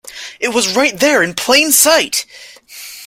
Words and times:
It 0.39 0.47
was 0.49 0.75
right 0.75 0.97
there, 0.99 1.21
in 1.21 1.35
plain 1.35 1.71
sight! 1.71 2.25